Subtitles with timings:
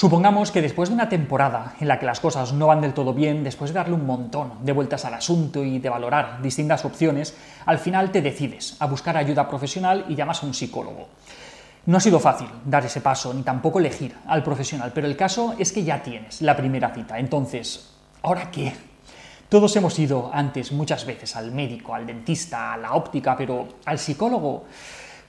[0.00, 3.12] Supongamos que después de una temporada en la que las cosas no van del todo
[3.12, 7.36] bien, después de darle un montón de vueltas al asunto y de valorar distintas opciones,
[7.66, 11.08] al final te decides a buscar ayuda profesional y llamas a un psicólogo.
[11.84, 15.54] No ha sido fácil dar ese paso, ni tampoco elegir al profesional, pero el caso
[15.58, 17.18] es que ya tienes la primera cita.
[17.18, 17.90] Entonces,
[18.22, 18.72] ¿ahora qué?
[19.50, 23.98] Todos hemos ido antes muchas veces al médico, al dentista, a la óptica, pero al
[23.98, 24.64] psicólogo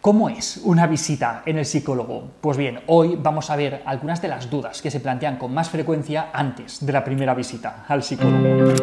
[0.02, 2.32] ¿Cómo es una visita en el psicólogo?
[2.42, 5.70] Pues bien, hoy vamos a ver algunas de las dudas que se plantean con más
[5.70, 8.73] frecuencia antes de la primera visita al psicólogo.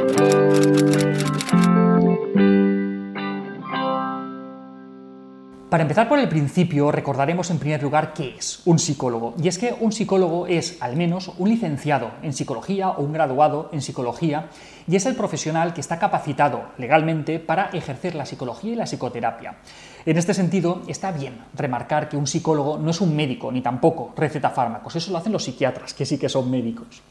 [5.70, 9.34] Para empezar por el principio, recordaremos en primer lugar qué es un psicólogo.
[9.38, 13.68] Y es que un psicólogo es al menos un licenciado en psicología o un graduado
[13.70, 14.48] en psicología
[14.86, 19.56] y es el profesional que está capacitado legalmente para ejercer la psicología y la psicoterapia.
[20.06, 24.14] En este sentido, está bien remarcar que un psicólogo no es un médico ni tampoco
[24.16, 27.02] receta fármacos, eso lo hacen los psiquiatras, que sí que son médicos.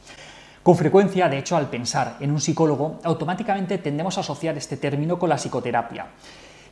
[0.63, 5.19] Con frecuencia, de hecho, al pensar en un psicólogo, automáticamente tendemos a asociar este término
[5.19, 6.07] con la psicoterapia.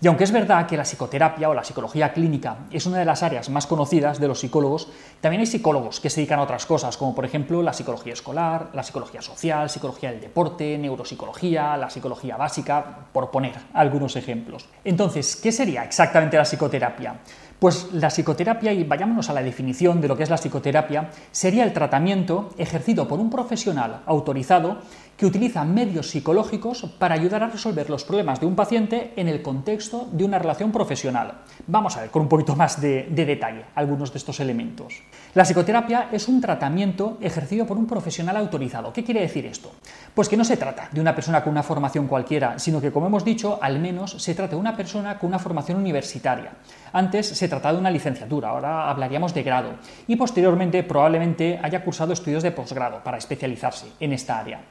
[0.01, 3.23] Y aunque es verdad que la psicoterapia o la psicología clínica es una de las
[3.23, 4.89] áreas más conocidas de los psicólogos,
[5.21, 8.69] también hay psicólogos que se dedican a otras cosas, como por ejemplo la psicología escolar,
[8.73, 14.67] la psicología social, psicología del deporte, neuropsicología, la psicología básica, por poner algunos ejemplos.
[14.83, 17.15] Entonces, ¿qué sería exactamente la psicoterapia?
[17.59, 21.63] Pues la psicoterapia, y vayámonos a la definición de lo que es la psicoterapia, sería
[21.63, 24.79] el tratamiento ejercido por un profesional autorizado
[25.17, 29.41] que utiliza medios psicológicos para ayudar a resolver los problemas de un paciente en el
[29.41, 31.41] contexto de una relación profesional.
[31.67, 35.01] Vamos a ver con un poquito más de, detalle algunos de estos elementos.
[35.33, 38.91] La psicoterapia es un tratamiento ejercido por un profesional autorizado.
[38.91, 39.71] ¿Qué quiere decir esto?
[40.13, 43.07] Pues que no se trata de una persona con una formación cualquiera, sino que, como
[43.07, 46.51] hemos dicho, al menos se trata de una persona con una formación universitaria.
[46.91, 49.75] Antes se trataba de una licenciatura, ahora hablaríamos de grado,
[50.07, 54.61] y posteriormente probablemente haya cursado estudios de posgrado para especializarse en esta área.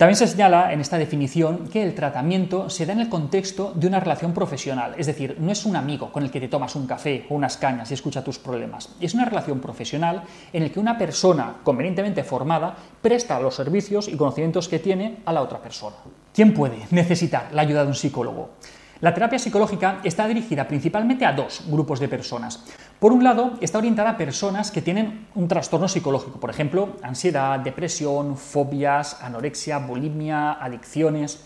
[0.00, 3.86] También se señala en esta definición que el tratamiento se da en el contexto de
[3.86, 6.86] una relación profesional, es decir, no es un amigo con el que te tomas un
[6.86, 10.22] café o unas cañas y escucha tus problemas, es una relación profesional
[10.54, 15.34] en la que una persona convenientemente formada presta los servicios y conocimientos que tiene a
[15.34, 15.96] la otra persona.
[16.32, 18.52] ¿Quién puede necesitar la ayuda de un psicólogo?
[19.00, 22.62] La terapia psicológica está dirigida principalmente a dos grupos de personas.
[22.98, 27.58] Por un lado, está orientada a personas que tienen un trastorno psicológico, por ejemplo, ansiedad,
[27.60, 31.42] depresión, fobias, anorexia, bulimia, adicciones.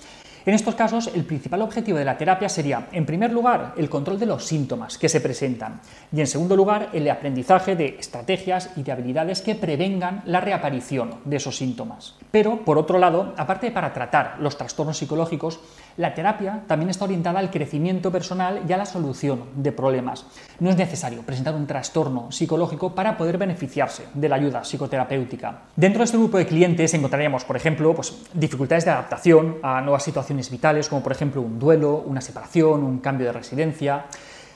[0.47, 4.19] En estos casos, el principal objetivo de la terapia sería, en primer lugar, el control
[4.19, 5.81] de los síntomas que se presentan
[6.13, 11.21] y, en segundo lugar, el aprendizaje de estrategias y de habilidades que prevengan la reaparición
[11.25, 12.17] de esos síntomas.
[12.31, 15.61] Pero, por otro lado, aparte de para tratar los trastornos psicológicos,
[15.97, 20.27] la terapia también está orientada al crecimiento personal y a la solución de problemas.
[20.61, 25.63] No es necesario presentar un trastorno psicológico para poder beneficiarse de la ayuda psicoterapéutica.
[25.77, 30.03] Dentro de este grupo de clientes encontraríamos, por ejemplo, pues, dificultades de adaptación a nuevas
[30.03, 34.07] situaciones vitales, como por ejemplo un duelo, una separación, un cambio de residencia,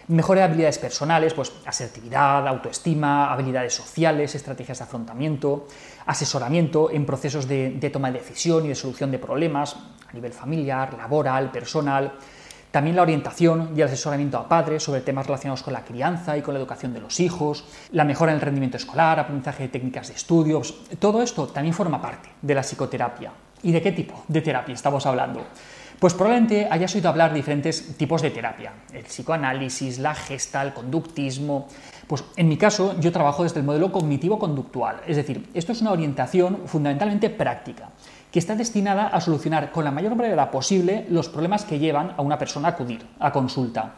[0.08, 5.66] Mejora de habilidades personales, pues asertividad, autoestima, habilidades sociales, estrategias de afrontamiento,
[6.06, 9.76] asesoramiento en procesos de, toma de decisión y de solución de problemas
[10.08, 12.14] a nivel familiar, laboral, personal.
[12.70, 16.40] También la orientación y el asesoramiento a padres sobre temas relacionados con la crianza y
[16.40, 20.08] con la educación de los hijos, la mejora en el rendimiento escolar, aprendizaje de técnicas
[20.08, 20.74] de estudios.
[20.98, 23.30] Todo esto también forma parte de la psicoterapia.
[23.62, 25.44] ¿Y de qué tipo de terapia estamos hablando?
[25.98, 30.72] Pues probablemente hayas oído hablar de diferentes tipos de terapia, el psicoanálisis, la gesta, el
[30.72, 31.66] conductismo.
[32.06, 35.90] Pues en mi caso yo trabajo desde el modelo cognitivo-conductual, es decir, esto es una
[35.90, 37.90] orientación fundamentalmente práctica,
[38.30, 42.22] que está destinada a solucionar con la mayor brevedad posible los problemas que llevan a
[42.22, 43.94] una persona a acudir a consulta.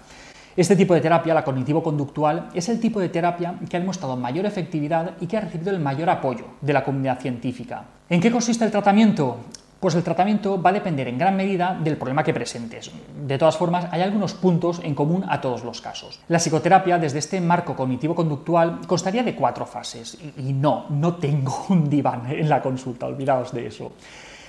[0.57, 4.47] Este tipo de terapia, la cognitivo-conductual, es el tipo de terapia que ha demostrado mayor
[4.47, 7.85] efectividad y que ha recibido el mayor apoyo de la comunidad científica.
[8.09, 9.39] ¿En qué consiste el tratamiento?
[9.81, 12.91] Pues el tratamiento va a depender en gran medida del problema que presentes.
[13.27, 16.21] De todas formas, hay algunos puntos en común a todos los casos.
[16.29, 20.19] La psicoterapia, desde este marco cognitivo-conductual, constaría de cuatro fases.
[20.37, 23.93] Y no, no tengo un diván en la consulta, olvidaos de eso.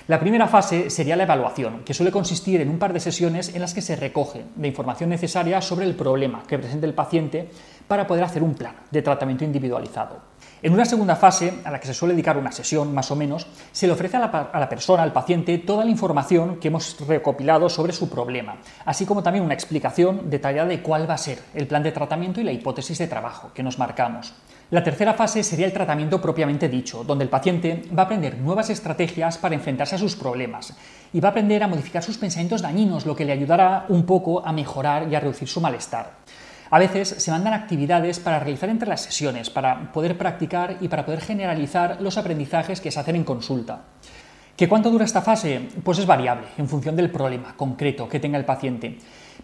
[0.08, 3.62] La primera fase sería la evaluación, que suele consistir en un par de sesiones en
[3.62, 7.48] las que se recoge la información necesaria sobre el problema que presenta el paciente
[7.88, 10.31] para poder hacer un plan de tratamiento individualizado.
[10.64, 13.48] En una segunda fase, a la que se suele dedicar una sesión más o menos,
[13.72, 17.92] se le ofrece a la, persona, al paciente, toda la información que hemos recopilado sobre
[17.92, 21.82] su problema, así como también una explicación detallada de cuál va a ser el plan
[21.82, 24.34] de tratamiento y la hipótesis de trabajo que nos marcamos.
[24.70, 28.70] La tercera fase sería el tratamiento propiamente dicho, donde el paciente va a aprender nuevas
[28.70, 30.74] estrategias para enfrentarse a sus problemas
[31.12, 34.46] y va a aprender a modificar sus pensamientos dañinos, lo que le ayudará un poco
[34.46, 36.12] a mejorar y a reducir su malestar.
[36.72, 41.04] A veces se mandan actividades para realizar entre las sesiones, para poder practicar y para
[41.04, 43.82] poder generalizar los aprendizajes que se hacen en consulta.
[44.62, 45.60] ¿Qué cuánto dura esta fase?
[45.82, 48.96] Pues es variable en función del problema concreto que tenga el paciente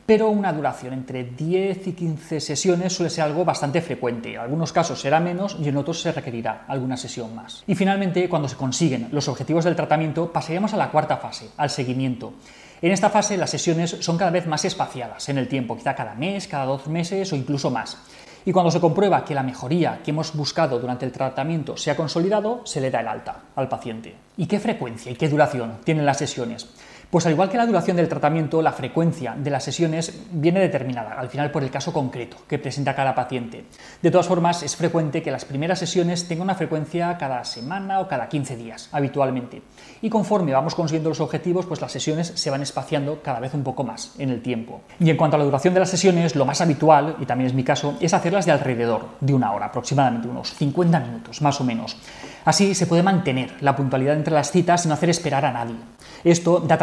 [0.06, 4.32] pero una duración entre 10 y 15 sesiones suele ser algo bastante frecuente.
[4.32, 7.62] En algunos casos será menos y en otros se requerirá alguna sesión más.
[7.66, 11.68] Y finalmente, cuando se consiguen los objetivos del tratamiento, pasaríamos a la cuarta fase, al
[11.68, 12.32] seguimiento.
[12.80, 16.14] En esta fase las sesiones son cada vez más espaciadas en el tiempo, quizá cada
[16.14, 17.98] mes, cada dos meses o incluso más.
[18.48, 21.96] Y cuando se comprueba que la mejoría que hemos buscado durante el tratamiento se ha
[21.96, 24.14] consolidado, se le da el alta al paciente.
[24.38, 26.66] ¿Y qué frecuencia y qué duración tienen las sesiones?
[27.10, 31.18] Pues al igual que la duración del tratamiento, la frecuencia de las sesiones viene determinada
[31.18, 33.64] al final por el caso concreto que presenta cada paciente.
[34.02, 38.08] De todas formas, es frecuente que las primeras sesiones tengan una frecuencia cada semana o
[38.08, 39.62] cada 15 días, habitualmente.
[40.02, 43.64] Y conforme vamos consiguiendo los objetivos, pues las sesiones se van espaciando cada vez un
[43.64, 44.82] poco más en el tiempo.
[45.00, 47.54] Y en cuanto a la duración de las sesiones, lo más habitual, y también es
[47.54, 51.64] mi caso, es hacerlas de alrededor de una hora, aproximadamente unos 50 minutos, más o
[51.64, 51.96] menos.
[52.44, 55.76] Así se puede mantener la puntualidad entre las citas sin hacer esperar a nadie.
[56.24, 56.78] Esto da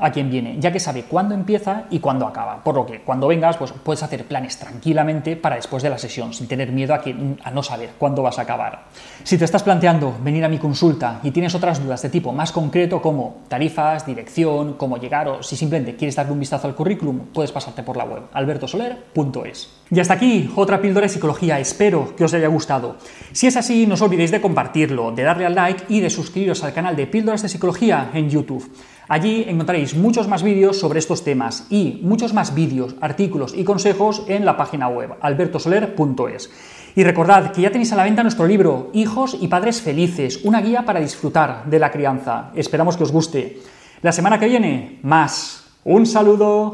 [0.00, 2.62] a quien viene, ya que sabe cuándo empieza y cuándo acaba.
[2.62, 6.32] Por lo que cuando vengas, pues puedes hacer planes tranquilamente para después de la sesión,
[6.32, 8.84] sin tener miedo a no saber cuándo vas a acabar.
[9.24, 12.52] Si te estás planteando venir a mi consulta y tienes otras dudas de tipo más
[12.52, 17.18] concreto como tarifas, dirección, cómo llegar o si simplemente quieres darle un vistazo al currículum,
[17.32, 19.70] puedes pasarte por la web albertosoler.es.
[19.90, 21.58] Y hasta aquí otra píldora de psicología.
[21.58, 22.96] Espero que os haya gustado.
[23.32, 26.62] Si es así, no os olvidéis de compartirlo, de darle al like y de suscribiros
[26.62, 28.70] al canal de Píldoras de Psicología en YouTube.
[29.08, 34.22] Allí encontraréis muchos más vídeos sobre estos temas y muchos más vídeos, artículos y consejos
[34.28, 36.50] en la página web albertosoler.es.
[36.94, 40.60] Y recordad que ya tenéis a la venta nuestro libro Hijos y Padres Felices, una
[40.60, 42.50] guía para disfrutar de la crianza.
[42.54, 43.58] Esperamos que os guste.
[44.02, 45.64] La semana que viene, más.
[45.84, 46.72] Un saludo.